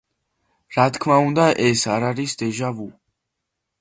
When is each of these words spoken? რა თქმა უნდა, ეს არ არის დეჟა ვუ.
რა 0.77 0.85
თქმა 0.95 1.17
უნდა, 1.25 1.45
ეს 1.67 1.81
არ 1.97 2.07
არის 2.09 2.33
დეჟა 2.41 2.69
ვუ. 2.79 2.87